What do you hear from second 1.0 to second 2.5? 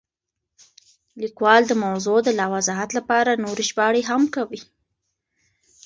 لیکوال د موضوع د لا